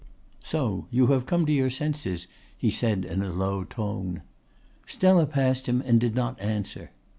[0.43, 2.25] "So you have come to your senses,"
[2.57, 4.23] he said in a low tone.
[4.87, 6.89] Stella passed him and did not answer.